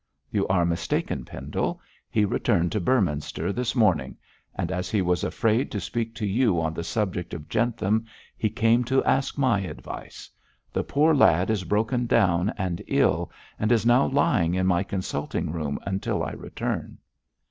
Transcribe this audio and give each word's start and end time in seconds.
'You 0.31 0.47
are 0.47 0.65
mistaken, 0.65 1.25
Pendle. 1.25 1.79
He 2.09 2.25
returned 2.25 2.71
to 2.71 2.79
Beorminster 2.79 3.53
this 3.53 3.75
morning, 3.75 4.17
and 4.55 4.71
as 4.71 4.89
he 4.89 4.99
was 4.99 5.23
afraid 5.23 5.69
to 5.69 5.79
speak 5.79 6.15
to 6.15 6.25
you 6.25 6.59
on 6.59 6.73
the 6.73 6.83
subject 6.83 7.35
of 7.35 7.47
Jentham, 7.47 8.05
he 8.35 8.49
came 8.49 8.83
to 8.85 9.03
ask 9.03 9.37
my 9.37 9.59
advice. 9.59 10.27
The 10.73 10.83
poor 10.83 11.13
lad 11.13 11.51
is 11.51 11.65
broken 11.65 12.07
down 12.07 12.51
and 12.57 12.81
ill, 12.87 13.31
and 13.59 13.71
is 13.71 13.85
now 13.85 14.07
lying 14.07 14.55
in 14.55 14.65
my 14.65 14.81
consulting 14.81 15.51
room 15.51 15.77
until 15.85 16.23
I 16.23 16.31
return.' 16.31 16.97